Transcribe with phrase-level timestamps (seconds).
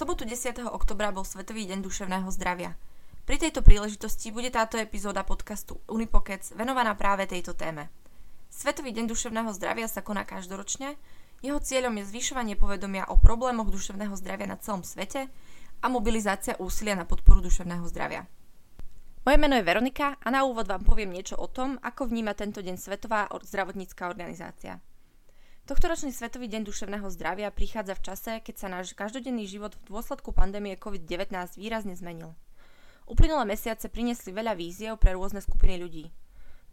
[0.00, 0.64] sobotu 10.
[0.64, 2.72] oktobra bol Svetový deň duševného zdravia.
[3.28, 7.92] Pri tejto príležitosti bude táto epizóda podcastu Unipokec venovaná práve tejto téme.
[8.48, 10.96] Svetový deň duševného zdravia sa koná každoročne.
[11.44, 15.28] Jeho cieľom je zvyšovanie povedomia o problémoch duševného zdravia na celom svete
[15.84, 18.24] a mobilizácia úsilia na podporu duševného zdravia.
[19.28, 22.64] Moje meno je Veronika a na úvod vám poviem niečo o tom, ako vníma tento
[22.64, 24.80] deň Svetová zdravotnícká organizácia.
[25.70, 30.34] Tohtoročný Svetový deň duševného zdravia prichádza v čase, keď sa náš každodenný život v dôsledku
[30.34, 32.34] pandémie COVID-19 výrazne zmenil.
[33.06, 36.10] Uplynulé mesiace priniesli veľa víziev pre rôzne skupiny ľudí.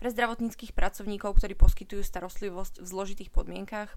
[0.01, 3.93] Pre zdravotníckých pracovníkov, ktorí poskytujú starostlivosť v zložitých podmienkach,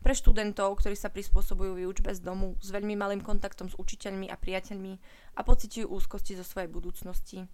[0.00, 4.40] pre študentov, ktorí sa prispôsobujú výučbe z domu s veľmi malým kontaktom s učiteľmi a
[4.40, 4.96] priateľmi
[5.36, 7.44] a pociťujú úzkosti zo svojej budúcnosti,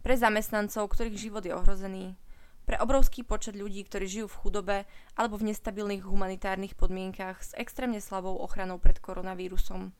[0.00, 2.16] pre zamestnancov, ktorých život je ohrozený,
[2.64, 4.76] pre obrovský počet ľudí, ktorí žijú v chudobe
[5.18, 9.90] alebo v nestabilných humanitárnych podmienkach s extrémne slabou ochranou pred koronavírusom.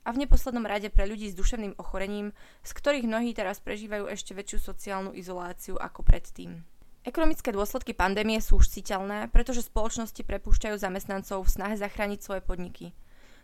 [0.00, 2.32] A v neposlednom rade pre ľudí s duševným ochorením,
[2.64, 6.64] z ktorých mnohí teraz prežívajú ešte väčšiu sociálnu izoláciu ako predtým.
[7.04, 12.92] Ekonomické dôsledky pandémie sú už citeľné, pretože spoločnosti prepúšťajú zamestnancov v snahe zachrániť svoje podniky–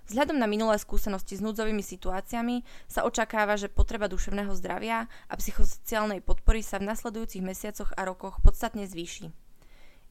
[0.06, 6.22] Vzhľadom na minulé skúsenosti s núdzovými situáciami sa očakáva, že potreba duševného zdravia a psychosociálnej
[6.22, 9.34] podpory sa v nasledujúcich mesiacoch a rokoch podstatne zvýši.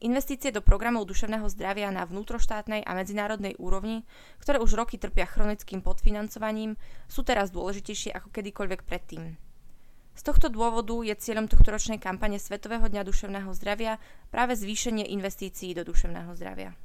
[0.04, 4.04] Investície do programov duševného zdravia na vnútroštátnej a medzinárodnej úrovni,
[4.44, 6.76] ktoré už roky trpia chronickým podfinancovaním,
[7.08, 9.40] sú teraz dôležitejšie ako kedykoľvek predtým.
[10.12, 13.96] Z tohto dôvodu je cieľom tohto ročnej kampane Svetového dňa duševného zdravia
[14.28, 16.76] práve zvýšenie investícií do duševného zdravia.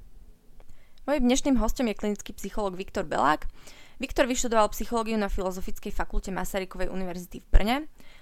[1.01, 3.49] Mojím dnešným hostom je klinický psychológ Viktor Belák.
[3.97, 7.75] Viktor vyštudoval psychológiu na Filozofickej fakulte Masarykovej univerzity v Brne.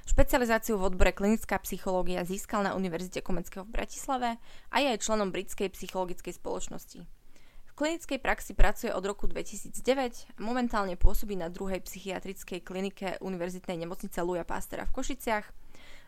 [0.07, 4.39] Špecializáciu v odbore klinická psychológia získal na Univerzite Komenského v Bratislave
[4.71, 7.03] a je aj členom Britskej psychologickej spoločnosti.
[7.67, 13.75] V klinickej praxi pracuje od roku 2009 a momentálne pôsobí na druhej psychiatrickej klinike Univerzitnej
[13.75, 15.58] nemocnice Luja Pastera v Košiciach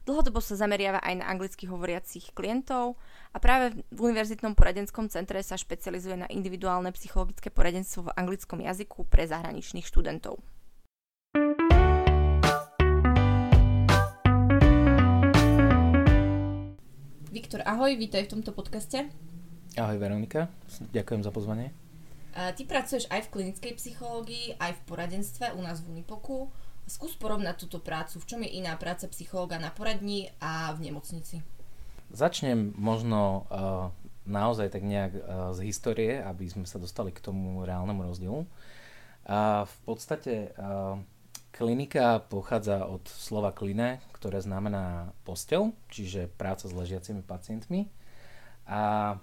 [0.02, 2.98] Dlhodobo sa zameriava aj na anglicky hovoriacich klientov
[3.30, 9.06] a práve v Univerzitnom poradenskom centre sa špecializuje na individuálne psychologické poradenstvo v anglickom jazyku
[9.06, 10.42] pre zahraničných študentov.
[17.30, 19.06] Viktor, ahoj, vítaj v tomto podcaste.
[19.78, 20.50] Ahoj Veronika,
[20.90, 21.78] ďakujem za pozvanie.
[22.34, 26.50] Ty pracuješ aj v klinickej psychológii, aj v poradenstve u nás v Unipoku.
[26.90, 28.20] Skús porovnať túto prácu.
[28.20, 31.40] V čom je iná práca psychológa na poradni a v nemocnici?
[32.12, 33.94] Začnem možno uh,
[34.28, 35.22] naozaj tak nejak uh,
[35.56, 38.42] z histórie, aby sme sa dostali k tomu reálnemu rozdielu.
[39.24, 41.00] A v podstate uh,
[41.56, 47.88] klinika pochádza od slova kline, ktoré znamená postel, čiže práca s ležiacimi pacientmi.
[48.68, 49.16] A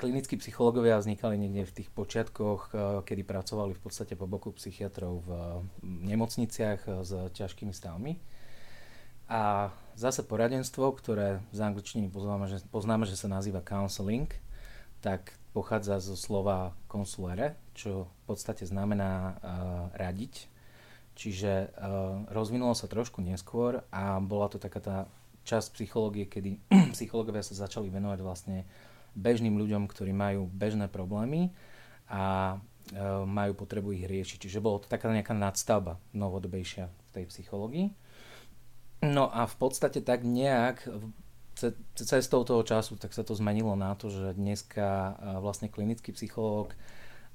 [0.00, 5.20] klinickí psychológovia vznikali niekde v tých počiatkoch, eh, kedy pracovali v podstate po boku psychiatrov
[5.28, 5.30] v
[5.84, 8.16] nemocniciach eh, s ťažkými stavmi.
[9.30, 14.26] A zase poradenstvo, ktoré z angličtiny poznáme, že, poznáme, že sa nazýva counseling,
[15.04, 19.34] tak pochádza zo slova consulere, čo v podstate znamená uh,
[19.94, 20.50] radiť.
[21.14, 24.96] Čiže uh, rozvinulo sa trošku neskôr a bola to taká tá
[25.46, 26.58] časť psychológie, kedy
[26.98, 28.66] psychológovia sa začali venovať vlastne
[29.16, 31.50] bežným ľuďom, ktorí majú bežné problémy
[32.10, 32.56] a
[32.92, 34.46] e, majú potrebu ich riešiť.
[34.46, 37.92] Čiže bolo to taká nejaká nadstavba novodobejšia v tej psychológii.
[39.06, 40.84] No a v podstate tak nejak
[41.96, 46.72] cestou toho času tak sa to zmenilo na to, že dneska e, vlastne klinický psychológ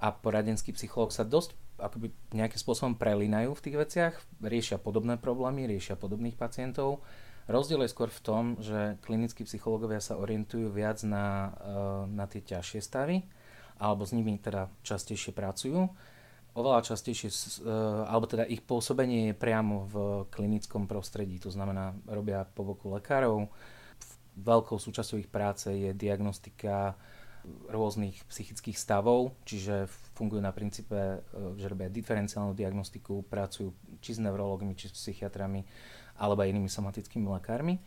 [0.02, 5.68] a poradenský psychológ sa dosť akoby nejakým spôsobom prelínajú v tých veciach, riešia podobné problémy,
[5.68, 7.04] riešia podobných pacientov
[7.46, 12.42] Rozdiel je skôr v tom, že klinickí psychológovia sa orientujú viac na, eh, na tie
[12.42, 13.22] ťažšie stavy,
[13.78, 15.86] alebo s nimi teda častejšie pracujú.
[16.58, 17.70] Oveľa častejšie, eh,
[18.10, 19.96] alebo teda ich pôsobenie je priamo v
[20.34, 23.46] klinickom prostredí, to znamená, robia po boku lekárov.
[24.36, 26.98] Veľkou súčasťou ich práce je diagnostika
[27.70, 31.20] rôznych psychických stavov, čiže fungujú na princípe, eh,
[31.58, 35.66] že robia diferenciálnu diagnostiku, pracujú či s neurologmi, či s psychiatrami,
[36.20, 37.80] alebo inými somatickými lekármi.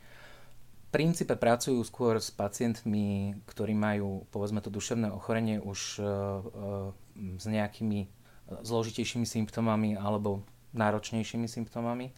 [0.88, 7.37] V princípe pracujú skôr s pacientmi, ktorí majú, povedzme to, duševné ochorenie už uh, uh,
[7.37, 8.08] s nejakými
[8.49, 12.12] zložitejšími symptómami alebo náročnejšími symptómami.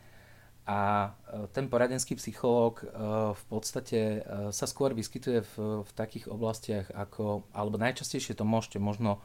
[0.71, 2.87] A uh, ten poradenský psychológ
[3.35, 4.23] v podstate
[4.55, 9.19] sa skôr vyskytuje v, v takých oblastiach ako, alebo najčastejšie to môžete možno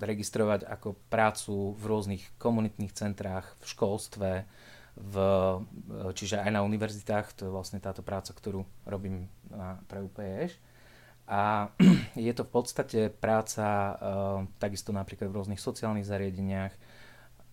[0.00, 4.30] registrovať ako prácu v rôznych komunitných centrách, v školstve,
[4.96, 5.14] v,
[6.16, 10.56] čiže aj na univerzitách, to je vlastne táto práca, ktorú robím na, pre UPEŠ.
[11.28, 11.72] A
[12.16, 13.96] je to v podstate práca
[14.56, 16.72] takisto napríklad v rôznych sociálnych zariadeniach,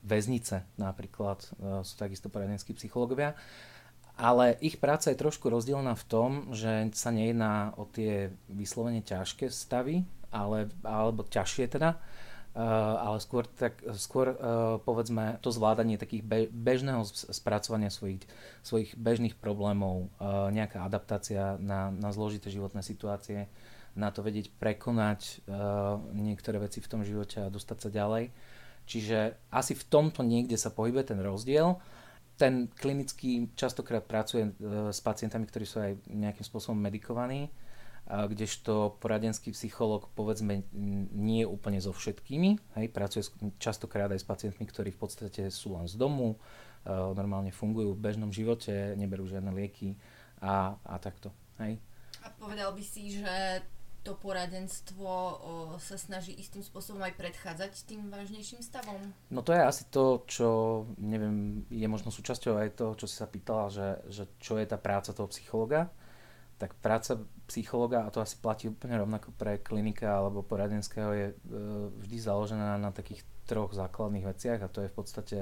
[0.04, 1.42] väznice napríklad
[1.82, 3.34] sú takisto poradenskí psychológovia.
[4.14, 9.50] Ale ich práca je trošku rozdielna v tom, že sa nejedná o tie vyslovene ťažké
[9.50, 11.98] stavy, ale, alebo ťažšie teda,
[12.54, 12.62] Uh,
[13.02, 18.22] ale skôr, tak, skôr uh, povedzme to zvládanie takých be, bežného spracovania svojich,
[18.62, 20.14] svojich bežných problémov,
[20.54, 23.50] nejaká adaptácia na, na zložité životné situácie,
[23.98, 25.50] na to vedieť prekonať
[26.14, 28.30] niektoré veci v tom živote a dostať sa ďalej.
[28.84, 31.80] Čiže asi v tomto niekde sa pohybuje ten rozdiel.
[32.36, 34.52] Ten klinický častokrát pracuje
[34.90, 37.54] s pacientami, ktorí sú aj nejakým spôsobom medikovaní
[38.04, 40.68] kdežto poradenský psychológ povedzme
[41.16, 43.24] nie je úplne so všetkými, hej, pracuje
[43.64, 46.36] častokrát aj s pacientmi, ktorí v podstate sú len z domu,
[47.16, 49.96] normálne fungujú v bežnom živote, neberú žiadne lieky
[50.44, 51.32] a, a takto.
[51.64, 51.80] Hej.
[52.20, 53.64] A povedal by si, že
[54.04, 55.32] to poradenstvo o,
[55.80, 59.00] sa snaží istým spôsobom aj predchádzať tým vážnejším stavom?
[59.32, 60.50] No to je asi to, čo,
[61.00, 64.76] neviem, je možno súčasťou aj toho, čo si sa pýtala, že, že čo je tá
[64.76, 65.88] práca toho psychologa
[66.64, 67.20] tak práca
[67.52, 71.36] psychologa, a to asi platí úplne rovnako pre klinika alebo poradenského, je e,
[72.00, 75.40] vždy založená na takých troch základných veciach a to je v podstate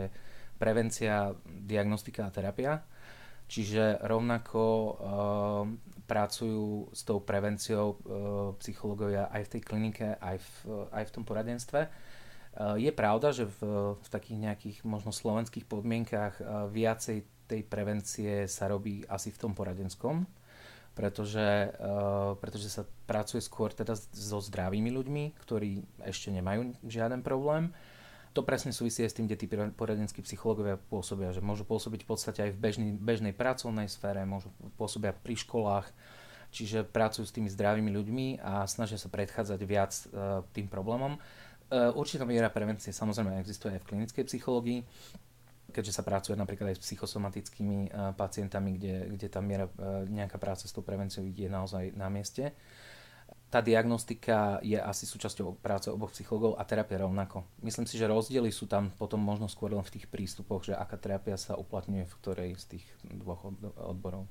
[0.58, 2.82] prevencia, diagnostika a terapia.
[3.52, 4.94] Čiže rovnako uh,
[6.08, 7.98] pracujú s tou prevenciou uh,
[8.64, 10.52] psychológovia aj v tej klinike, aj v,
[10.88, 11.82] aj v tom poradenstve.
[11.84, 13.60] Uh, je pravda, že v,
[14.00, 19.52] v takých nejakých možno slovenských podmienkách uh, viacej tej prevencie sa robí asi v tom
[19.52, 20.24] poradenskom,
[20.96, 27.76] pretože, uh, pretože sa pracuje skôr teda so zdravými ľuďmi, ktorí ešte nemajú žiaden problém.
[28.32, 32.10] To presne súvisí aj s tým, kde tí poradenskí psychológovia pôsobia, že môžu pôsobiť v
[32.16, 34.48] podstate aj v bežný, bežnej pracovnej sfére, môžu
[34.80, 35.92] pôsobia pri školách,
[36.56, 41.20] čiže pracujú s tými zdravými ľuďmi a snažia sa predchádzať viac uh, tým problémom.
[41.72, 44.80] Uh, určitá miera prevencie samozrejme existuje aj v klinickej psychológii,
[45.72, 50.40] keďže sa pracuje napríklad aj s psychosomatickými uh, pacientami, kde, kde tá miera uh, nejaká
[50.40, 52.56] práca s tou prevenciou je naozaj na mieste.
[53.52, 57.44] Tá diagnostika je asi súčasťou práce oboch psychológov a terapia rovnako.
[57.60, 60.96] Myslím si, že rozdiely sú tam potom možno skôr len v tých prístupoch, že aká
[60.96, 64.24] terapia sa uplatňuje v ktorej z tých dvoch odborov.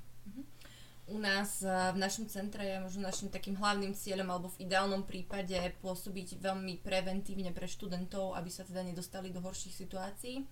[1.10, 5.58] U nás v našom centre je možno našim takým hlavným cieľom alebo v ideálnom prípade
[5.84, 10.48] pôsobiť veľmi preventívne pre študentov, aby sa teda nedostali do horších situácií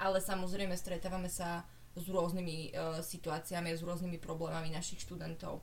[0.00, 5.60] ale samozrejme stretávame sa s rôznymi uh, situáciami a s rôznymi problémami našich študentov.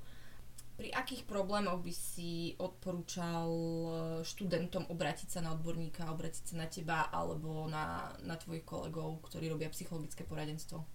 [0.77, 3.91] Pri akých problémoch by si odporúčal e,
[4.21, 9.49] študentom obrátiť sa na odborníka, obrátiť sa na teba alebo na, na tvojich kolegov, ktorí
[9.49, 10.85] robia psychologické poradenstvo?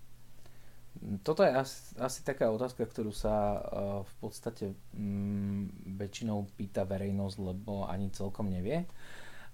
[1.26, 3.60] Toto je asi, asi taká otázka, ktorú sa uh,
[4.04, 8.84] v podstate um, väčšinou pýta verejnosť, lebo ani celkom nevie.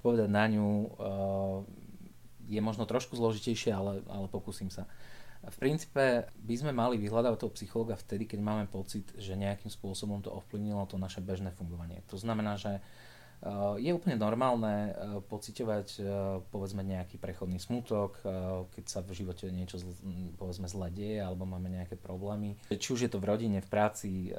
[0.03, 1.63] Povedať na ňu uh,
[2.51, 4.91] je možno trošku zložitejšie, ale, ale pokúsim sa.
[5.46, 10.19] V princípe by sme mali vyhľadávať toho psychologa vtedy, keď máme pocit, že nejakým spôsobom
[10.19, 12.02] to ovplyvnilo to naše bežné fungovanie.
[12.11, 14.93] To znamená, že eh, je úplne normálne eh,
[15.23, 16.05] pociťovať eh,
[16.50, 18.19] povedzme nejaký prechodný smutok,
[18.75, 19.79] keď sa v živote niečo
[20.37, 22.58] povedzme zle deje alebo máme nejaké problémy.
[22.69, 24.35] Či už je to v rodine, v práci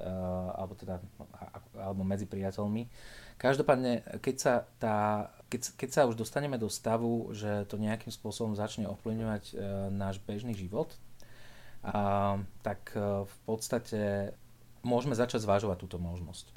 [0.52, 1.00] alebo, teda,
[1.80, 2.84] alebo medzi priateľmi.
[3.40, 4.54] Každopádne, keď sa,
[4.84, 9.54] tá, keď, keď sa už dostaneme do stavu, že to nejakým spôsobom začne ovplyvňovať e,
[9.96, 10.92] náš bežný život,
[11.80, 14.36] a, tak e, v podstate
[14.84, 16.52] môžeme začať zvážovať túto možnosť.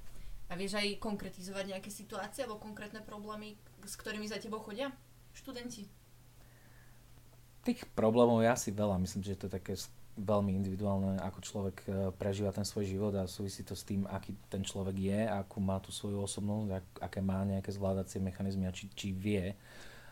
[0.50, 3.54] A vieš aj konkretizovať nejaké situácie alebo konkrétne problémy,
[3.86, 4.90] s ktorými za tebou chodia
[5.38, 5.86] študenti?
[7.62, 8.98] Tých problémov je asi veľa.
[8.98, 9.78] Myslím, že to je také
[10.12, 14.36] veľmi individuálne, ako človek e, prežíva ten svoj život a súvisí to s tým, aký
[14.52, 18.76] ten človek je, akú má tú svoju osobnosť, ak, aké má nejaké zvládacie mechanizmy a
[18.76, 19.56] či, či vie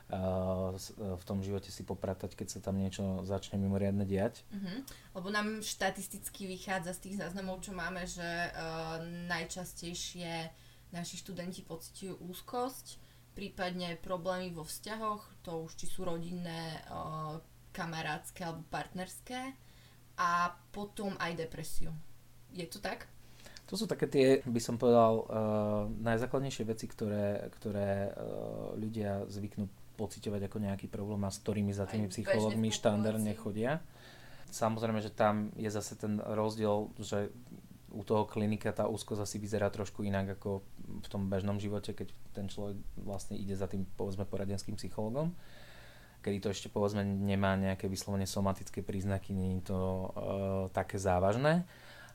[0.08, 4.40] uh, v tom živote si popratať, keď sa tam niečo začne mimoriadne diať.
[4.48, 4.80] Uh-huh.
[5.20, 10.48] Lebo nám štatisticky vychádza z tých záznamov, čo máme, že uh, najčastejšie
[10.96, 12.96] naši študenti pociťujú úzkosť,
[13.36, 17.38] prípadne problémy vo vzťahoch, to už či sú rodinné, uh,
[17.70, 19.69] kamarátske alebo partnerské
[20.20, 21.96] a potom aj depresiu.
[22.52, 23.08] Je to tak?
[23.72, 25.24] To sú také tie, by som povedal, uh,
[26.02, 31.86] najzákladnejšie veci, ktoré, ktoré uh, ľudia zvyknú pociťovať ako nejaký problém a s ktorými za
[31.88, 33.80] tými psychológmi štandardne chodia.
[34.50, 37.30] Samozrejme, že tam je zase ten rozdiel, že
[37.90, 40.62] u toho klinika tá úzkosť asi vyzerá trošku inak ako
[41.04, 45.34] v tom bežnom živote, keď ten človek vlastne ide za tým povedzme poradenským psychologom
[46.20, 50.08] kedy to ešte povedzme nemá nejaké vyslovene somatické príznaky, nie je to uh,
[50.72, 51.64] také závažné.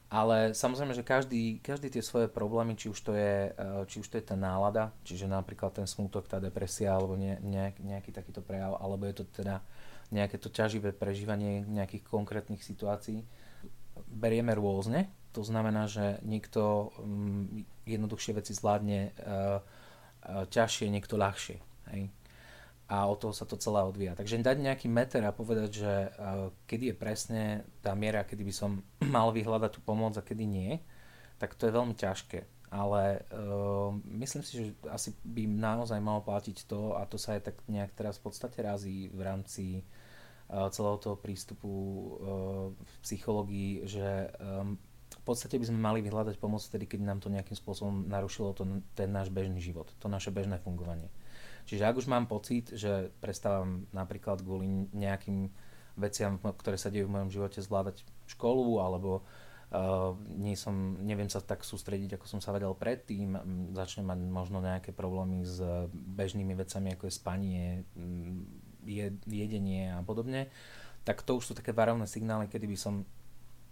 [0.05, 4.07] Ale samozrejme, že každý, každý tie svoje problémy, či už, to je, eh, či už
[4.07, 8.45] to je tá nálada, čiže napríklad ten smútok, tá depresia, alebo ne, nejak, nejaký takýto
[8.45, 9.65] prejav, alebo je to teda
[10.13, 13.25] nejaké to ťaživé prežívanie nejakých konkrétnych situácií,
[14.05, 15.09] berieme rôzne.
[15.33, 19.59] To znamená, že niekto um, jednoduchšie veci zvládne uh,
[20.47, 21.57] ťažšie, niekto ľahšie.
[21.91, 22.07] Hej?
[22.86, 24.13] A od toho sa to celé odvíja.
[24.13, 27.44] Takže dať nejaký meter a povedať, že uh, kedy je presne
[27.82, 30.77] tá miera, kedy by som mal vyhľadať tú pomoc a kedy nie,
[31.42, 32.46] tak to je veľmi ťažké.
[32.70, 33.89] Ale uh,
[34.22, 37.94] myslím si, že asi by naozaj malo platiť to, a to sa aj tak nejak
[37.98, 42.10] teraz v podstate razí v rámci uh, celého toho prístupu uh,
[42.70, 47.34] v psychológii, že um, v podstate by sme mali vyhľadať pomoc vtedy, keď nám to
[47.34, 51.10] nejakým spôsobom narušilo to, ten náš bežný život, to naše bežné fungovanie.
[51.65, 55.50] Čiže ak už mám pocit, že prestávam napríklad kvôli nejakým
[55.98, 61.41] veciam, ktoré sa dejú v mojom živote, zvládať školu, alebo uh, nie som, neviem sa
[61.41, 63.34] tak sústrediť, ako som sa vedel predtým,
[63.74, 65.57] začnem mať možno nejaké problémy s
[65.89, 67.65] bežnými vecami, ako je spanie,
[68.86, 70.53] je, jedenie a podobne,
[71.01, 73.07] tak to už sú také varovné signály, kedy by som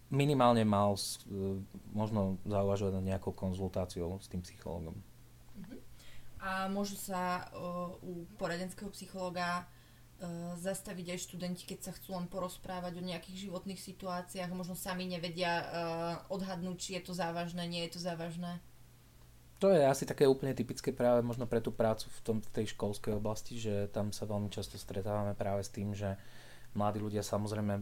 [0.09, 1.61] minimálne mal uh,
[1.93, 4.97] možno zauvažovať na nejakou konzultáciou s tým psychologom
[6.43, 12.27] a môžu sa uh, u poradenského psychologa uh, zastaviť aj študenti, keď sa chcú len
[12.27, 15.65] porozprávať o nejakých životných situáciách, možno sami nevedia uh,
[16.27, 18.59] odhadnúť, či je to závažné, nie je to závažné.
[19.63, 22.75] To je asi také úplne typické práve možno pre tú prácu v, tom, v tej
[22.75, 26.19] školskej oblasti, že tam sa veľmi často stretávame práve s tým, že
[26.75, 27.79] mladí ľudia samozrejme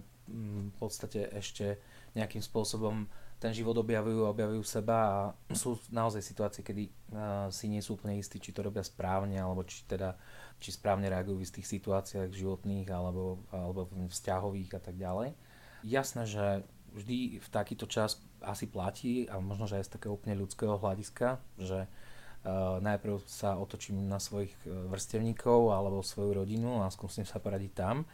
[0.69, 1.81] v podstate ešte
[2.13, 3.09] nejakým spôsobom
[3.41, 5.17] ten život objavujú, objavujú seba a
[5.49, 9.65] sú naozaj situácie, kedy uh, si nie sú úplne istí, či to robia správne, alebo
[9.65, 10.13] či teda
[10.61, 15.33] či správne reagujú v tých situáciách životných alebo, alebo vzťahových a tak ďalej.
[15.81, 16.45] Jasné, že
[16.93, 21.41] vždy v takýto čas asi platí a možno, že aj z takého úplne ľudského hľadiska,
[21.57, 27.73] že uh, najprv sa otočím na svojich vrstevníkov alebo svoju rodinu a skúsim sa poradiť
[27.73, 28.05] tam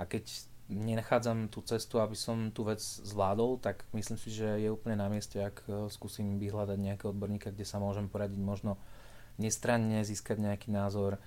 [0.00, 0.24] a keď
[0.70, 5.10] nenachádzam tú cestu, aby som tú vec zvládol, tak myslím si, že je úplne na
[5.10, 8.78] mieste, ak e, skúsim vyhľadať nejakého odborníka, kde sa môžem poradiť možno
[9.36, 11.18] nestranne, získať nejaký názor.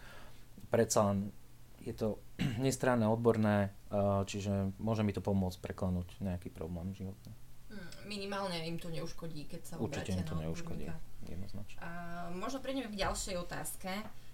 [0.72, 1.36] Predsa len
[1.84, 2.24] je to
[2.66, 7.36] nestranné, odborné, e, čiže môže mi to pomôcť preklenúť nejaký problém životný.
[7.68, 10.88] Hmm, minimálne im to neuškodí, keď sa Určite im to neuškodí,
[11.28, 11.80] jednoznačne.
[11.84, 11.90] A
[12.32, 13.92] možno prejdeme k ďalšej otázke.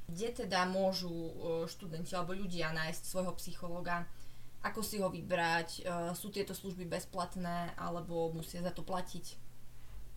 [0.10, 1.32] Kde teda môžu e,
[1.66, 4.06] študenti alebo ľudia nájsť svojho psychologa?
[4.60, 9.25] Ako si ho vybrať, uh, sú tieto služby bezplatné alebo musia za to platiť?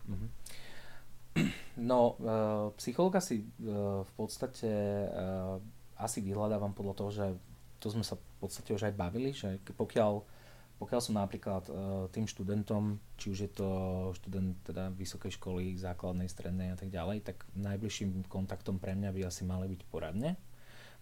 [0.09, 0.31] Mm-hmm.
[1.73, 4.69] No, uh, psychologa si uh, v podstate
[5.97, 7.25] asi vyhľadávam podľa toho, že
[7.81, 10.21] to sme sa v podstate už aj bavili, že pokiaľ,
[10.77, 11.65] pokiaľ som napríklad
[12.13, 13.69] tým študentom, či už je to
[14.21, 19.21] študent teda vysokej školy, základnej, strednej a tak ďalej, tak najbližším kontaktom pre mňa by
[19.25, 20.37] asi mali byť poradne,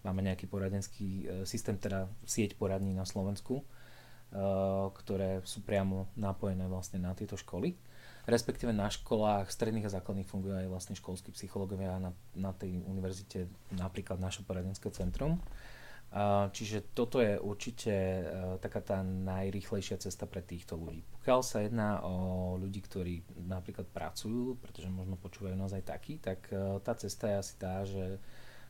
[0.02, 3.64] Máme nejaký poradenský e, systém, teda sieť poradní na Slovensku, e,
[4.90, 7.78] ktoré sú priamo napojené vlastne na tieto školy.
[8.26, 13.50] Respektíve na školách stredných a základných fungujú aj vlastne školskí psychológovia na, na tej univerzite,
[13.74, 15.42] napríklad naše poradenské centrum.
[16.52, 18.22] Čiže toto je určite e,
[18.60, 21.00] taká tá najrýchlejšia cesta pre týchto ľudí.
[21.08, 26.52] Pokiaľ sa jedná o ľudí, ktorí napríklad pracujú, pretože možno počúvajú nás aj takí, tak
[26.84, 28.20] tá cesta je asi tá, že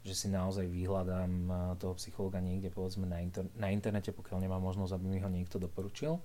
[0.02, 4.62] že si naozaj vyhľadám eh, toho psychologa niekde povedzme na, inter- na internete, pokiaľ nemám
[4.62, 6.18] možnosť, aby mi ho niekto doporučil.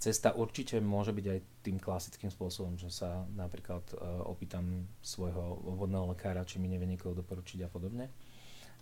[0.00, 6.16] Cesta určite môže byť aj tým klasickým spôsobom, že sa napríklad uh, opýtam svojho obvodného
[6.16, 8.08] lekára, či mi nevie niekoho doporučiť a podobne.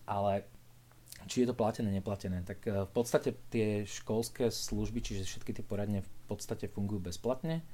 [0.06, 0.46] Ale
[1.26, 5.66] či je to platené, neplatené, tak uh, v podstate tie školské služby, čiže všetky tie
[5.66, 7.66] poradne v podstate fungujú bezplatne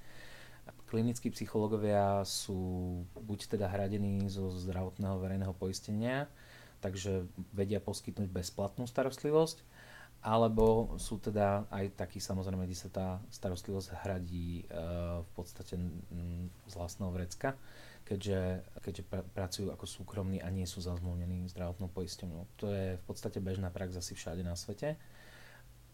[0.94, 6.30] Klinickí psychológovia sú buď teda hradení zo zdravotného verejného poistenia,
[6.78, 9.58] takže vedia poskytnúť bezplatnú starostlivosť,
[10.22, 14.64] alebo sú teda aj takí samozrejme, kde sa tá starostlivosť hradí e,
[15.18, 15.74] v podstate
[16.62, 17.58] z vlastného vrecka,
[18.06, 22.46] keďže, keďže pr- pracujú ako súkromní a nie sú zazmluvnení zdravotnou poisťovňou.
[22.62, 24.94] To je v podstate bežná prax asi všade na svete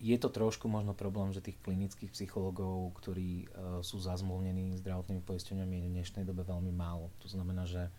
[0.00, 5.74] je to trošku možno problém, že tých klinických psychológov, ktorí uh, sú zazmluvnení zdravotnými poisťovňami,
[5.76, 7.12] je v dnešnej dobe veľmi málo.
[7.20, 7.92] To znamená, že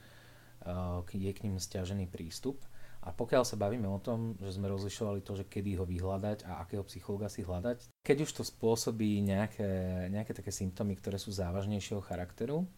[0.65, 2.65] uh, je k ním stiažený prístup.
[3.01, 6.61] A pokiaľ sa bavíme o tom, že sme rozlišovali to, že kedy ho vyhľadať a
[6.61, 11.97] akého psychologa si hľadať, keď už to spôsobí nejaké, nejaké také symptómy, ktoré sú závažnejšieho
[12.05, 12.69] charakteru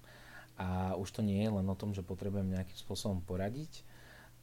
[0.55, 3.83] a už to nie je len o tom, že potrebujem nejakým spôsobom poradiť,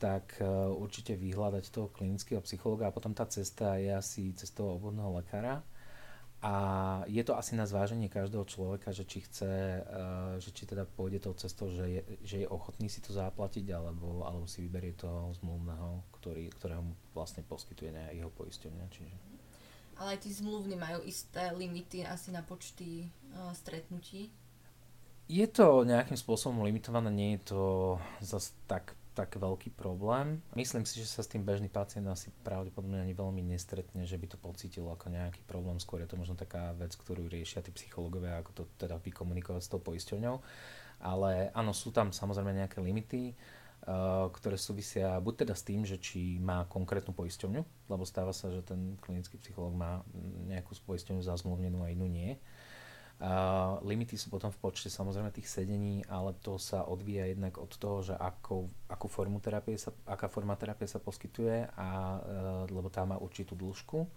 [0.01, 5.21] tak e, určite vyhľadať toho klinického psychologa a potom tá cesta je asi cestou obvodného
[5.21, 5.61] lekára.
[6.41, 6.55] a
[7.05, 11.29] je to asi na zváženie každého človeka, že či chce, uh, že či teda pôjde
[11.29, 15.37] tou cestou, že je, že je ochotný si to zaplatiť, alebo, alebo si vyberie toho
[15.37, 18.85] zmluvného, ktorý, ktorého mu vlastne poskytuje jeho poisťovňa.
[18.89, 19.17] Čiže...
[20.01, 24.33] Ale aj tí zmluvní majú isté limity asi na počty uh, stretnutí.
[25.29, 27.63] Je to nejakým spôsobom limitované, nie je to
[28.25, 30.39] zase tak tak veľký problém.
[30.55, 34.27] Myslím si, že sa s tým bežný pacient asi pravdepodobne ani veľmi nestretne, že by
[34.31, 35.83] to pocítil ako nejaký problém.
[35.83, 39.71] Skôr je to možno taká vec, ktorú riešia tí psychológovia, ako to teda vykomunikovať s
[39.71, 40.37] tou poisťovňou.
[41.01, 45.97] Ale áno, sú tam samozrejme nejaké limity, uh, ktoré súvisia buď teda s tým, že
[45.99, 50.05] či má konkrétnu poisťovňu, lebo stáva sa, že ten klinický psychológ má
[50.47, 52.39] nejakú poisťovňu zazmluvnenú a inú nie.
[53.21, 57.69] Uh, limity sú potom v počte samozrejme tých sedení, ale to sa odvíja jednak od
[57.77, 62.89] toho, že ako, akú formu terapie sa, aká forma terapie sa poskytuje, a, uh, lebo
[62.89, 64.09] tá má určitú dĺžku.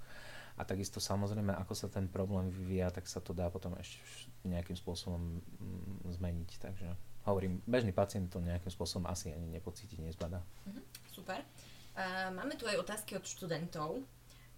[0.55, 3.99] A takisto samozrejme, ako sa ten problém vyvíja, tak sa to dá potom ešte
[4.47, 6.49] nejakým spôsobom mm, zmeniť.
[6.63, 6.87] Takže
[7.27, 10.39] hovorím, bežný pacient to nejakým spôsobom asi ani nepocíti, nezbada.
[10.63, 11.43] Uh-huh, super.
[11.91, 13.99] Uh, máme tu aj otázky od študentov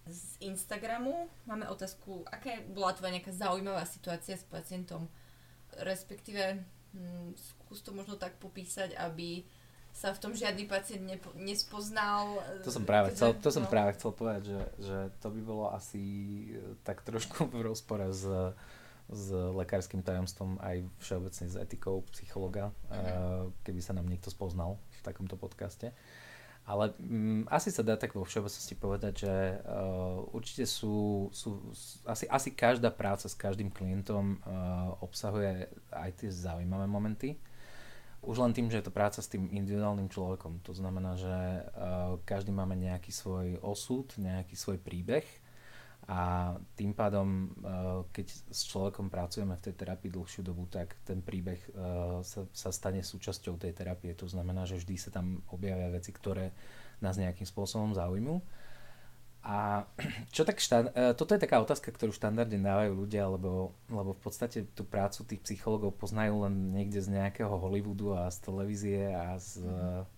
[0.06, 1.26] z Instagramu.
[1.50, 5.10] Máme otázku, aká bola tvoja nejaká zaujímavá situácia s pacientom,
[5.82, 6.62] respektíve
[6.94, 9.42] hm, skús to možno tak popísať, aby
[9.96, 12.36] sa v tom žiadny pacient nepo, nespoznal.
[12.60, 13.72] To som práve, chcel, to som no.
[13.72, 16.04] práve chcel povedať, že, že to by bolo asi
[16.52, 18.28] e, tak trošku v rozpore s,
[19.08, 23.48] s lekárskym tajomstvom aj všeobecne s etikou psychologa, uh-huh.
[23.64, 25.96] keby sa nám niekto spoznal v takomto podcaste.
[26.66, 31.62] Ale mm, asi sa dá tak vo všeobecnosti povedať, že uh, určite sú, sú
[32.02, 37.38] asi, asi každá práca s každým klientom uh, obsahuje aj tie zaujímavé momenty.
[38.26, 40.58] Už len tým, že je to práca s tým individuálnym človekom.
[40.66, 45.22] To znamená, že uh, každý máme nejaký svoj osud, nejaký svoj príbeh
[46.06, 51.18] a tým pádom, eh, keď s človekom pracujeme v tej terapii dlhšiu dobu, tak ten
[51.18, 51.72] príbeh eh,
[52.22, 54.14] sa, sa stane súčasťou tej terapie.
[54.14, 56.54] To znamená, že vždy sa tam objavia veci, ktoré
[57.02, 58.38] nás nejakým spôsobom zaujímujú.
[59.42, 59.82] A
[60.34, 64.22] čo tak štand- eh, toto je taká otázka, ktorú štandardne dávajú ľudia, lebo, lebo v
[64.22, 69.34] podstate tú prácu tých psychologov poznajú len niekde z nejakého Hollywoodu a z televízie a
[69.42, 70.15] z, mm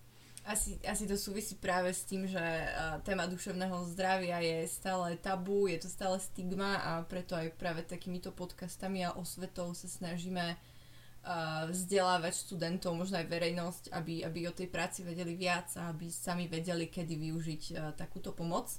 [0.49, 5.69] asi, asi to súvisí práve s tým, že uh, téma duševného zdravia je stále tabu,
[5.69, 11.69] je to stále stigma a preto aj práve takýmito podcastami a osvetou sa snažíme uh,
[11.69, 16.49] vzdelávať študentov, možno aj verejnosť, aby, aby o tej práci vedeli viac a aby sami
[16.49, 18.73] vedeli, kedy využiť uh, takúto pomoc.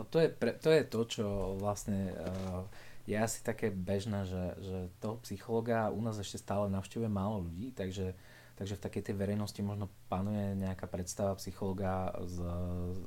[0.00, 1.26] No to je, pre, to je to, čo
[1.60, 2.64] vlastne uh,
[3.04, 7.76] je asi také bežné, že, že toho psychologa u nás ešte stále navštevuje málo ľudí,
[7.76, 8.16] takže
[8.54, 12.38] takže v takej tej verejnosti možno panuje nejaká predstava psychologa z,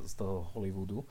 [0.03, 1.07] z toho Hollywoodu,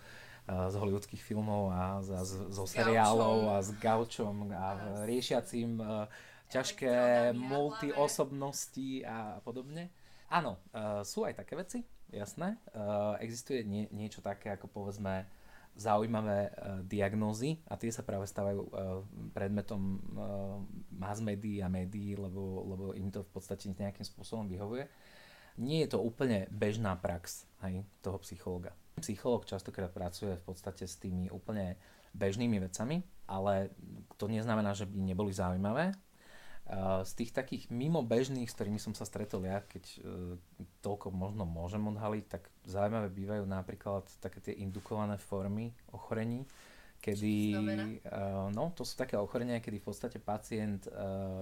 [0.46, 6.06] z hollywoodských filmov a z, z, zo seriálov a s gaučom a riešiacím uh,
[6.54, 9.90] ťažké multiosobnosti a podobne.
[10.30, 11.78] Áno, uh, sú aj také veci,
[12.14, 12.62] jasné.
[12.70, 15.26] Uh, existuje nie, niečo také ako povedzme
[15.76, 18.70] zaujímavé uh, diagnózy a tie sa práve stávajú uh,
[19.36, 19.80] predmetom
[20.16, 20.56] uh,
[20.96, 24.88] mass médií a médií, lebo, lebo im to v podstate nejakým spôsobom vyhovuje.
[25.60, 28.72] Nie je to úplne bežná prax hej, toho psychologa.
[29.00, 31.76] Psychológ častokrát pracuje v podstate s tými úplne
[32.16, 33.68] bežnými vecami, ale
[34.16, 35.92] to neznamená, že by neboli zaujímavé.
[37.06, 40.02] Z tých takých mimo bežných, s ktorými som sa stretol ja, keď
[40.82, 46.42] toľko možno môžem odhaliť, tak zaujímavé bývajú napríklad také tie indukované formy ochorení,
[46.98, 47.54] kedy,
[48.02, 50.90] uh, no, to sú také ochorenia, kedy v podstate pacient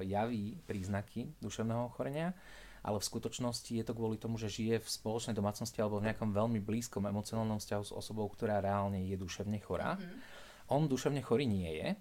[0.04, 2.36] javí príznaky duševného ochorenia,
[2.84, 6.36] ale v skutočnosti je to kvôli tomu, že žije v spoločnej domácnosti alebo v nejakom
[6.36, 9.96] veľmi blízkom emocionálnom vzťahu s osobou, ktorá reálne je duševne chorá.
[9.96, 10.20] Mm-hmm.
[10.68, 11.96] On duševne chorý nie je,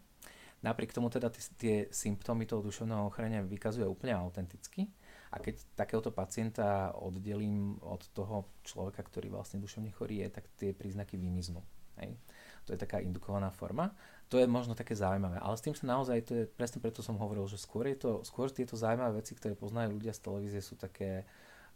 [0.63, 4.87] Napriek tomu teda tie, tie symptómy toho duševného ochorenia vykazuje úplne autenticky.
[5.33, 10.71] A keď takéhoto pacienta oddelím od toho človeka, ktorý vlastne duševne chorý je, tak tie
[10.71, 11.59] príznaky vymiznú.
[11.99, 12.15] Hej.
[12.63, 13.91] To je taká indukovaná forma.
[14.31, 15.37] To je možno také zaujímavé.
[15.41, 18.11] Ale s tým sa naozaj, to je presne preto som hovoril, že skôr, je to,
[18.23, 21.27] skôr tieto zaujímavé veci, ktoré poznajú ľudia z televízie, sú také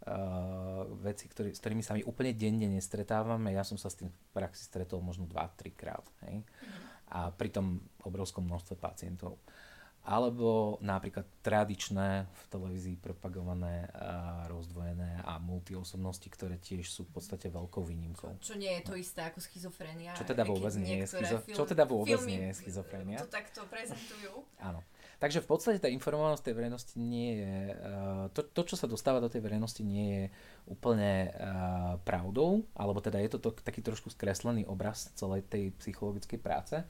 [0.08, 3.52] uh, veci, ktorý, s ktorými sa my úplne denne nestretávame.
[3.52, 6.06] Ja som sa s tým v praxi stretol možno 2-3 krát.
[6.24, 6.42] Hej.
[6.42, 6.97] Mm.
[7.08, 9.40] A pri tom obrovskom množstve pacientov
[10.08, 17.52] alebo napríklad tradičné v televízii propagované a rozdvojené a multiosobnosti, ktoré tiež sú v podstate
[17.52, 18.40] veľkou výnimkou.
[18.40, 20.16] Čo, nie je to isté ako schizofrenia.
[20.16, 23.20] Čo teda vôbec nie je, schizo- film, čo teda vôbec nie je schizofrenia.
[23.20, 24.48] To takto prezentujú.
[24.68, 24.80] Áno.
[25.20, 29.18] Takže v podstate tá informovanosť tej verejnosti nie je, uh, to, to, čo sa dostáva
[29.20, 30.24] do tej verejnosti, nie je
[30.70, 36.38] úplne uh, pravdou, alebo teda je to, to taký trošku skreslený obraz celej tej psychologickej
[36.38, 36.80] práce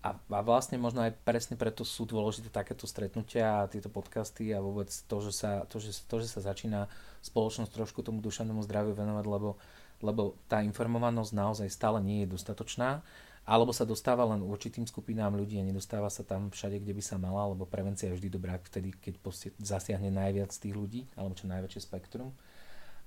[0.00, 4.64] a, a vlastne možno aj presne preto sú dôležité takéto stretnutia a tieto podcasty a
[4.64, 6.88] vôbec to, že sa, to, že, to, že sa začína
[7.20, 9.60] spoločnosť trošku tomu duševnému zdraviu venovať, lebo,
[10.00, 13.04] lebo tá informovanosť naozaj stále nie je dostatočná
[13.50, 17.16] alebo sa dostáva len určitým skupinám ľudí a nedostáva sa tam všade, kde by sa
[17.16, 19.18] mala, lebo prevencia je vždy dobrá vtedy, keď
[19.58, 22.30] zasiahne najviac tých ľudí, alebo čo najväčšie spektrum.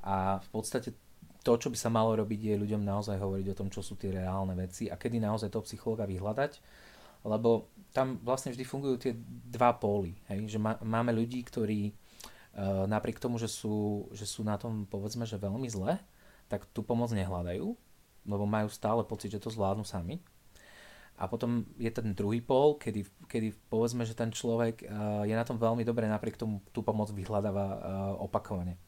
[0.03, 0.91] A v podstate
[1.47, 4.11] to, čo by sa malo robiť, je ľuďom naozaj hovoriť o tom, čo sú tie
[4.15, 6.51] reálne veci a kedy naozaj toho psychologa vyhľadať,
[7.23, 9.13] lebo tam vlastne vždy fungujú tie
[9.47, 10.17] dva póly.
[10.27, 10.57] Hej?
[10.57, 15.23] Že má, máme ľudí, ktorí uh, napriek tomu, že sú, že sú na tom povedzme,
[15.23, 16.01] že veľmi zle,
[16.51, 17.65] tak tú pomoc nehľadajú,
[18.27, 20.19] lebo majú stále pocit, že to zvládnu sami.
[21.13, 25.45] A potom je ten druhý pól, kedy, kedy povedzme, že ten človek uh, je na
[25.45, 27.77] tom veľmi dobre, napriek tomu tú pomoc vyhľadáva uh,
[28.25, 28.81] opakovane.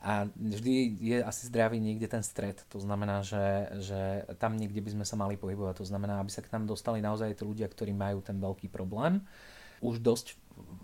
[0.00, 2.56] A vždy je asi zdravý niekde ten stred.
[2.72, 5.84] To znamená, že, že tam niekde by sme sa mali pohybovať.
[5.84, 9.20] To znamená, aby sa k nám dostali naozaj tí ľudia, ktorí majú ten veľký problém.
[9.84, 10.40] Už dosť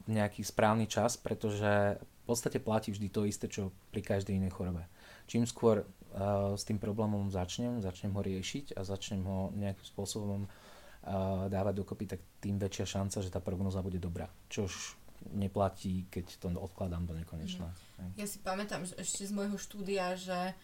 [0.06, 4.52] v nejaký správny čas, pretože v podstate platí vždy to isté, čo pri každej inej
[4.52, 4.84] chorobe.
[5.24, 10.44] Čím skôr uh, s tým problémom začnem, začnem ho riešiť a začnem ho nejakým spôsobom
[10.44, 14.28] uh, dávať dokopy, tak tým väčšia šanca, že tá prognoza bude dobrá.
[14.52, 17.70] Čož neplatí, keď to odkladám do nekonečna.
[18.16, 20.54] Ja si pamätám že ešte z môjho štúdia, že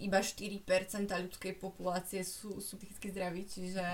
[0.00, 3.84] iba 4% ľudskej populácie sú, sú psychicky zdraví, čiže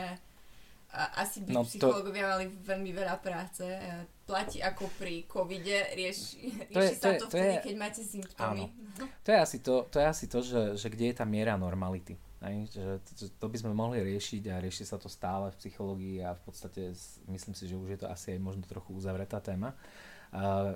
[0.89, 2.31] a asi by no psychológovia to...
[2.33, 3.61] mali veľmi veľa práce.
[4.25, 6.41] Platí ako pri covide, rieš,
[6.73, 8.73] rieši sa to, to vtedy, je, keď máte symptómy.
[8.73, 9.05] Áno.
[9.21, 12.17] To je asi to, to, je asi to že, že kde je tá miera normality.
[12.38, 13.03] Že
[13.42, 16.94] to, by sme mohli riešiť a rieši sa to stále v psychológii a v podstate
[17.27, 19.74] myslím si, že už je to asi aj možno trochu uzavretá téma.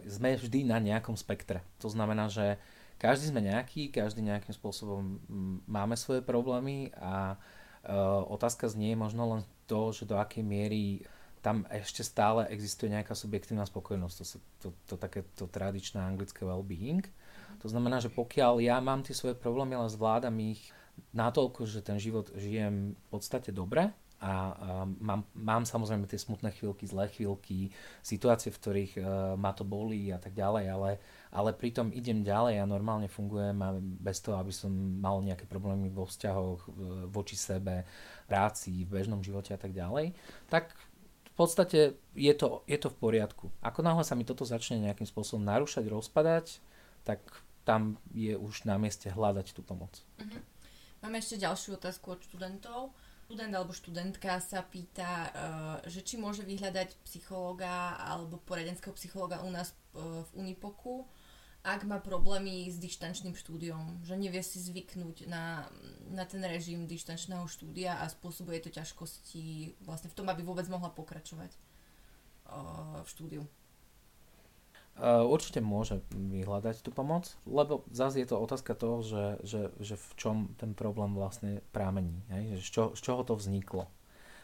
[0.08, 1.62] Sme vždy na nejakom spektre.
[1.78, 2.58] To znamená, že
[2.98, 5.18] každý sme nejaký, každý nejakým spôsobom
[5.66, 11.02] máme svoje problémy a uh, otázka znie možno len to, že do akej miery
[11.42, 14.24] tam ešte stále existuje nejaká subjektívna spokojnosť, to,
[14.62, 17.02] to, to také to tradičné anglické well-being.
[17.58, 20.62] To znamená, že pokiaľ ja mám tie svoje problémy, ale zvládam ich
[21.12, 24.34] natoľko, že ten život žijem v podstate dobre a, a
[25.02, 27.74] mám, mám samozrejme tie smutné chvíľky, zlé chvíľky,
[28.06, 30.90] situácie, v ktorých uh, ma to bolí a tak ďalej, ale,
[31.34, 35.90] ale pritom idem ďalej a normálne fungujem a bez toho, aby som mal nejaké problémy
[35.90, 36.70] vo vzťahoch,
[37.10, 37.82] voči sebe,
[38.30, 40.14] práci, v bežnom živote a tak ďalej,
[40.46, 40.70] tak
[41.32, 43.50] v podstate je to, je to v poriadku.
[43.58, 46.62] Ako náhle sa mi toto začne nejakým spôsobom narúšať, rozpadať,
[47.02, 47.18] tak
[47.66, 49.90] tam je už na mieste hľadať tú pomoc.
[50.20, 50.51] Uh-huh.
[51.02, 52.94] Máme ešte ďalšiu otázku od študentov.
[53.26, 59.50] Študent alebo študentka sa pýta, eh, že či môže vyhľadať psychológa alebo poradenského psychológa u
[59.50, 61.10] nás eh, v Unipoku,
[61.62, 65.70] ak má problémy s dištančným štúdiom, že nevie si zvyknúť na,
[66.10, 70.90] na ten režim dištančného štúdia a spôsobuje to ťažkosti vlastne v tom, aby vôbec mohla
[70.90, 73.42] pokračovať uh, v štúdiu.
[74.92, 79.96] Uh, určite môže vyhľadať tú pomoc, lebo zase je to otázka toho, že, že, že
[79.96, 82.52] v čom ten problém vlastne prámení, hej?
[82.52, 83.88] Že z, čo, z čoho to vzniklo.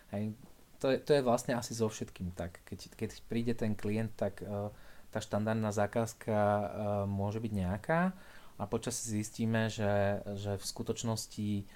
[0.09, 0.33] Hej?
[0.81, 2.65] To, je, to je vlastne asi so všetkým tak.
[2.65, 4.73] Keď, keď príde ten klient, tak uh,
[5.13, 6.67] tá štandardná zákazka uh,
[7.05, 8.17] môže byť nejaká
[8.57, 11.69] a počas zistíme, že, že v skutočnosti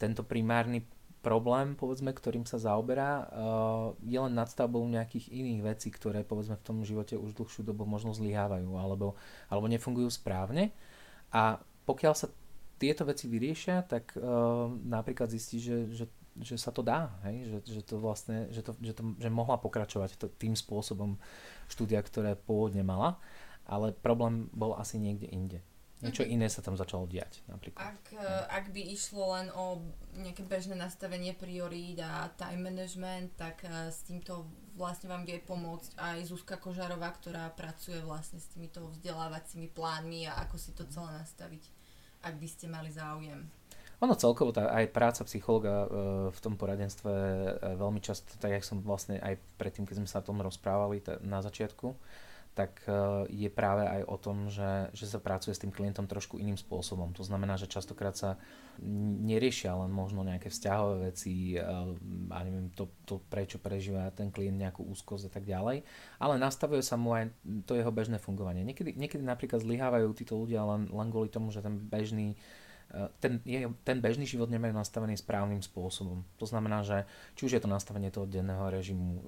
[0.00, 0.86] tento primárny
[1.20, 6.66] problém, povedzme, ktorým sa zaoberá, uh, je len nadstavbou nejakých iných vecí, ktoré povedzme v
[6.66, 9.14] tom živote už dlhšiu dobu možno zlyhávajú alebo,
[9.52, 10.72] alebo nefungujú správne.
[11.30, 12.32] A pokiaľ sa
[12.80, 16.04] tieto veci vyriešia, tak uh, napríklad zistí, že, že,
[16.40, 17.44] že sa to dá, hej?
[17.44, 21.20] Že, že to vlastne, že, to, že, to, že mohla pokračovať to, tým spôsobom
[21.68, 23.20] štúdia, ktoré pôvodne mala,
[23.68, 25.60] ale problém bol asi niekde inde.
[26.00, 27.92] Niečo iné sa tam začalo diať napríklad.
[27.92, 29.84] Ak, e, ak by išlo len o
[30.16, 34.48] nejaké bežné nastavenie priorít a time management, tak e, s týmto
[34.80, 40.40] vlastne vám vie pomôcť aj Zuzka Kožarová, ktorá pracuje vlastne s týmito vzdelávacími plánmi a
[40.40, 41.68] ako si to celé nastaviť,
[42.24, 43.44] ak by ste mali záujem.
[44.00, 45.88] Ono celkovo tá aj práca psychologa e,
[46.32, 47.12] v tom poradenstve
[47.76, 51.44] veľmi často, tak jak som vlastne aj predtým, keď sme sa o tom rozprávali na
[51.44, 51.92] začiatku,
[52.50, 52.92] tak e,
[53.30, 57.14] je práve aj o tom, že, že sa pracuje s tým klientom trošku iným spôsobom.
[57.14, 58.42] To znamená, že častokrát sa
[59.22, 61.62] neriešia len možno nejaké vzťahové veci e,
[62.30, 65.86] a neviem to, to, prečo prežíva ten klient nejakú úzkosť a tak ďalej,
[66.18, 67.30] ale nastavuje sa mu aj
[67.64, 68.66] to jeho bežné fungovanie.
[68.66, 72.34] Niekedy, niekedy napríklad zlyhávajú títo ľudia len, len kvôli tomu, že ten bežný
[73.22, 76.26] ten, je, ten bežný život nemajú nastavený správnym spôsobom.
[76.42, 77.06] To znamená, že
[77.38, 79.22] či už je to nastavenie toho denného režimu, e,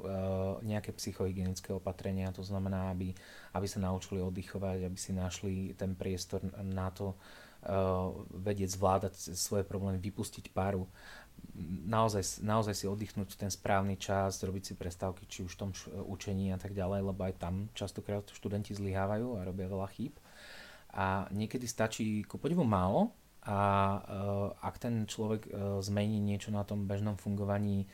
[0.66, 3.14] nejaké psychohygienické opatrenia, to znamená, aby,
[3.55, 9.62] aby sa naučili oddychovať, aby si našli ten priestor na to, uh, vedieť zvládať svoje
[9.62, 10.90] problémy, vypustiť paru,
[11.87, 15.70] naozaj, naozaj si oddychnúť ten správny čas, robiť si prestávky, či už v tom
[16.11, 20.16] učení a tak ďalej, lebo aj tam častokrát študenti zlyhávajú a robia veľa chýb.
[20.92, 23.59] A niekedy stačí ku podivu málo a
[23.98, 27.90] uh, ak ten človek uh, zmení niečo na tom bežnom fungovaní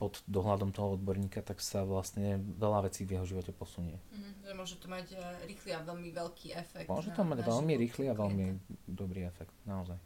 [0.00, 4.00] pod dohľadom toho odborníka, tak sa vlastne veľa vecí v jeho živote posunie.
[4.12, 5.12] Mm, že môže to mať
[5.44, 6.88] rýchly a veľmi veľký efekt.
[6.88, 8.56] Môže to mať veľmi rýchly a veľmi
[8.88, 10.00] dobrý efekt, naozaj.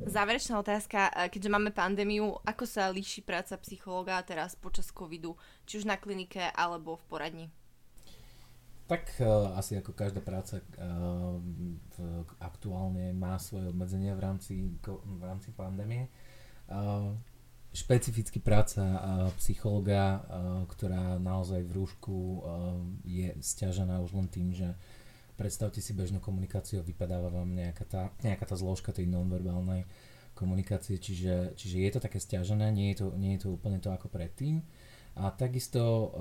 [0.00, 5.36] Záverečná otázka, keďže máme pandémiu, ako sa líši práca psychológa teraz počas covidu,
[5.68, 7.46] či už na klinike alebo v poradni?
[8.90, 11.38] Tak uh, asi ako každá práca uh,
[12.42, 16.10] aktuálne má svoje obmedzenia v rámci, v rámci pandémie.
[16.66, 17.14] Uh,
[17.70, 18.98] špecificky práca uh,
[19.38, 22.42] psychologa, uh, ktorá naozaj v rúšku uh,
[23.06, 24.74] je stiažená už len tým, že
[25.38, 29.86] predstavte si bežnú komunikáciu vypadáva vám nejaká tá, nejaká tá zložka tej nonverbálnej
[30.34, 33.94] komunikácie, čiže, čiže je to také stiažené, nie je to, nie je to úplne to
[33.94, 34.66] ako predtým.
[35.18, 36.14] A takisto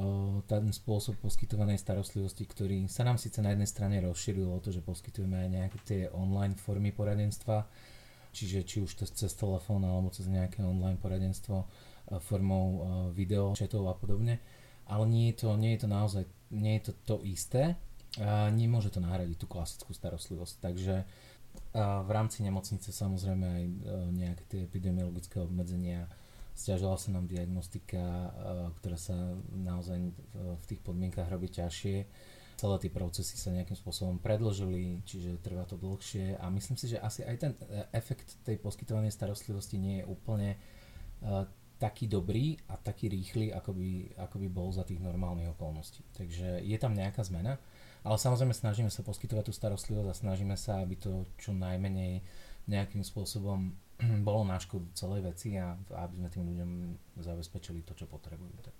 [0.49, 4.82] ten spôsob poskytovanej starostlivosti, ktorý sa nám síce na jednej strane rozšíril o to, že
[4.82, 7.69] poskytujeme aj nejaké tie online formy poradenstva,
[8.34, 11.67] čiže či už to cez telefón alebo cez nejaké online poradenstvo uh,
[12.17, 12.80] formou uh,
[13.13, 14.41] video, chatov a podobne,
[14.89, 17.78] ale nie je to, nie je to naozaj, nie je to to isté,
[18.17, 20.56] a nemôže to nahradiť tú klasickú starostlivosť.
[20.65, 20.95] Takže
[21.69, 23.73] a v rámci nemocnice samozrejme aj e,
[24.17, 26.10] nejaké tie epidemiologické obmedzenia,
[26.60, 28.30] stiažila sa nám diagnostika, e,
[28.84, 29.15] ktorá sa
[29.56, 31.98] naozaj v tých podmienkach robí ťažšie.
[32.60, 37.00] Celé tie procesy sa nejakým spôsobom predložili, čiže trvá to dlhšie a myslím si, že
[37.00, 40.60] asi aj ten e, efekt tej poskytovanej starostlivosti nie je úplne
[41.80, 46.04] taký dobrý a taký rýchly, ako by, ako by bol za tých normálnych okolností.
[46.12, 47.56] Takže je tam nejaká zmena.
[48.04, 52.24] Ale samozrejme snažíme sa poskytovať tú starostlivosť a snažíme sa, aby to čo najmenej
[52.67, 53.76] nejakým spôsobom
[54.27, 56.71] bolo na škodu celej veci a aby sme tým ľuďom
[57.19, 58.55] zabezpečili to, čo potrebujú.
[58.63, 58.75] Tak.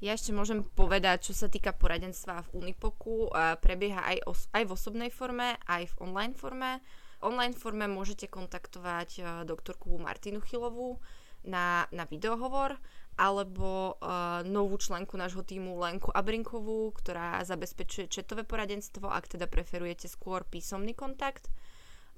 [0.00, 3.28] Ja ešte môžem povedať, čo sa týka poradenstva v Unipoku,
[3.60, 6.80] prebieha aj, os- aj v osobnej forme, aj v online forme.
[7.20, 10.96] V online forme môžete kontaktovať doktorku Martinu Chilovú
[11.44, 12.80] na, na videohovor
[13.20, 20.08] alebo uh, novú členku nášho týmu Lenku Abrinkovú, ktorá zabezpečuje četové poradenstvo, ak teda preferujete
[20.08, 21.52] skôr písomný kontakt.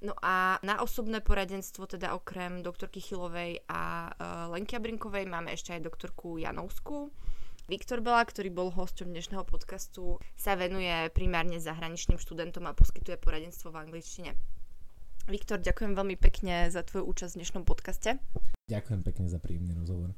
[0.03, 5.71] No a na osobné poradenstvo, teda okrem doktorky Chylovej a uh, Lenky Abrinkovej, máme ešte
[5.71, 7.07] aj doktorku Janovskú.
[7.71, 13.71] Viktor Bela, ktorý bol hosťom dnešného podcastu, sa venuje primárne zahraničným študentom a poskytuje poradenstvo
[13.71, 14.35] v angličtine.
[15.31, 18.19] Viktor, ďakujem veľmi pekne za tvoju účasť v dnešnom podcaste.
[18.67, 20.11] Ďakujem pekne za príjemný rozhovor.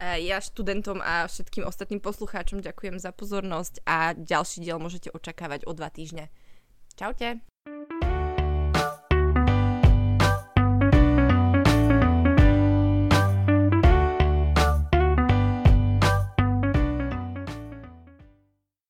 [0.00, 5.76] Ja študentom a všetkým ostatným poslucháčom ďakujem za pozornosť a ďalší diel môžete očakávať o
[5.76, 6.32] dva týždne.
[6.96, 7.44] Čaute.